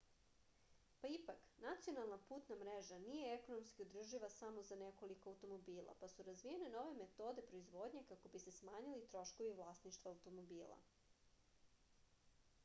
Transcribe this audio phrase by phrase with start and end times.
[1.01, 6.71] pa ipak nacionalna putna mreža nije ekonomski održiva za samo nekoliko automobila pa su razvijene
[6.79, 10.81] nove metode proizvodnje kako bi se smanjili troškovi vlasništva automobila